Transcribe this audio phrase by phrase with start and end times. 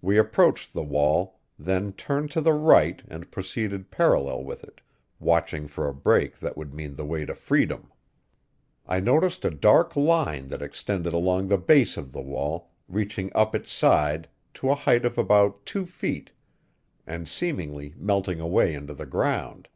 [0.00, 4.80] We approached the wall, then turned to the right and proceeded parallel with it,
[5.18, 7.90] watching for a break that would mean the way to freedom.
[8.86, 13.52] I noticed a dark line that extended along the base of the wall, reaching up
[13.52, 16.30] its side to a height of about two feet
[17.04, 19.66] and seemingly melting away into the ground.